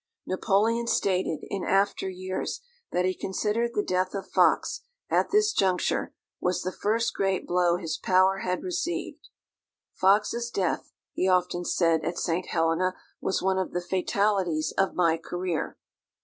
Napoleon 0.25 0.87
stated, 0.87 1.41
in 1.51 1.63
after 1.63 2.09
years, 2.09 2.61
that 2.91 3.05
he 3.05 3.13
considered 3.13 3.75
the 3.75 3.83
death 3.83 4.15
of 4.15 4.31
Fox, 4.31 4.81
at 5.11 5.29
this 5.29 5.53
juncture, 5.53 6.11
was 6.39 6.63
the 6.63 6.71
first 6.71 7.13
great 7.13 7.45
blow 7.45 7.77
his 7.77 7.97
power 7.99 8.39
had 8.39 8.63
received. 8.63 9.29
"Fox's 9.93 10.49
death," 10.49 10.91
he 11.13 11.27
often 11.27 11.63
said 11.65 12.03
at 12.03 12.17
St. 12.17 12.47
Helena, 12.47 12.95
"was 13.21 13.43
one 13.43 13.59
of 13.59 13.73
the 13.73 13.79
fatalities 13.79 14.73
of 14.75 14.95
my 14.95 15.17
career." 15.19 15.77